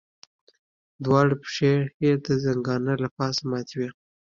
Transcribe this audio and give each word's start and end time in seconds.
دواړه 1.03 1.33
پښې 1.43 1.73
یې 2.03 2.13
د 2.25 2.27
ځنګانه 2.43 2.93
له 3.01 3.07
پاسه 3.15 3.41
ماتې 3.51 3.75
وې. 3.79 3.89